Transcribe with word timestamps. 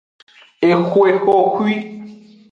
Exwe 0.69 1.09
xoxwi. 1.23 1.75